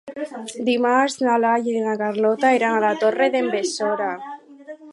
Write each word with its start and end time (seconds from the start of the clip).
Dimarts 0.69 1.17
na 1.25 1.35
Laia 1.43 1.75
i 1.75 1.83
na 1.89 1.93
Carlota 2.01 2.53
iran 2.59 2.77
a 2.77 2.81
la 2.85 2.91
Torre 3.05 3.29
d'en 3.37 3.51
Besora. 3.59 4.09